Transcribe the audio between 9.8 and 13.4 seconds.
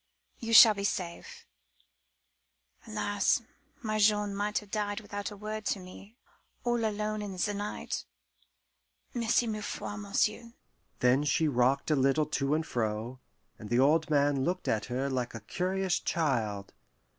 monsieur!" Then she rocked a little to and fro,